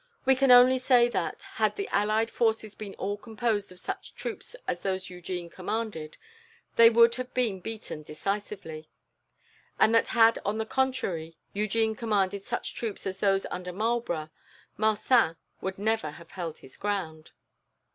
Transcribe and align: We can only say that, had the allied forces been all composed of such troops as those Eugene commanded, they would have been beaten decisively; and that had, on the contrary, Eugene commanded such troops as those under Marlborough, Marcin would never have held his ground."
We 0.25 0.33
can 0.35 0.49
only 0.49 0.79
say 0.79 1.09
that, 1.09 1.43
had 1.43 1.75
the 1.75 1.87
allied 1.89 2.31
forces 2.31 2.73
been 2.73 2.95
all 2.95 3.17
composed 3.17 3.71
of 3.71 3.77
such 3.77 4.15
troops 4.15 4.55
as 4.67 4.79
those 4.81 5.11
Eugene 5.11 5.47
commanded, 5.47 6.17
they 6.75 6.89
would 6.89 7.13
have 7.13 7.31
been 7.35 7.59
beaten 7.59 8.01
decisively; 8.01 8.89
and 9.77 9.93
that 9.93 10.07
had, 10.07 10.39
on 10.43 10.57
the 10.57 10.65
contrary, 10.65 11.37
Eugene 11.53 11.95
commanded 11.95 12.43
such 12.43 12.73
troops 12.73 13.05
as 13.05 13.19
those 13.19 13.45
under 13.51 13.71
Marlborough, 13.71 14.31
Marcin 14.75 15.35
would 15.61 15.77
never 15.77 16.09
have 16.09 16.31
held 16.31 16.57
his 16.57 16.77
ground." 16.77 17.29